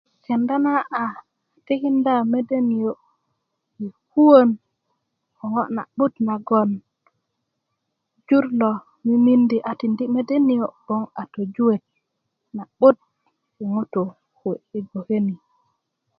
[0.25, 0.73] kenda na
[1.03, 1.05] a
[1.65, 2.99] tikinda mede niyo'
[3.85, 4.49] i kuwön
[5.37, 6.69] ko ŋo' na'but nagoŋ
[8.27, 8.71] jur lo
[9.05, 11.83] mimindi a tindi' mede niyo' yi gboŋ a tojuwet
[12.55, 12.97] na'but
[13.57, 15.35] yi ŋutuu kuwe' ti gboke ni